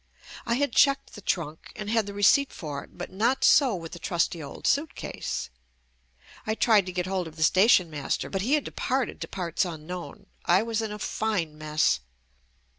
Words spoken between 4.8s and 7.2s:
case. I tried to get